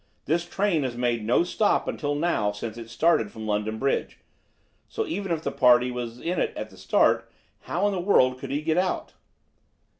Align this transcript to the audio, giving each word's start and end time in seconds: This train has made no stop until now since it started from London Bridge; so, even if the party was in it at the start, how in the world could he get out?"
This 0.25 0.49
train 0.49 0.81
has 0.81 0.97
made 0.97 1.23
no 1.23 1.43
stop 1.43 1.87
until 1.87 2.15
now 2.15 2.51
since 2.51 2.75
it 2.75 2.89
started 2.89 3.31
from 3.31 3.45
London 3.45 3.77
Bridge; 3.77 4.17
so, 4.89 5.05
even 5.05 5.31
if 5.31 5.43
the 5.43 5.51
party 5.51 5.91
was 5.91 6.19
in 6.19 6.39
it 6.39 6.53
at 6.57 6.71
the 6.71 6.77
start, 6.77 7.31
how 7.69 7.85
in 7.85 7.93
the 7.93 7.99
world 8.01 8.39
could 8.39 8.49
he 8.49 8.63
get 8.63 8.79
out?" 8.79 9.13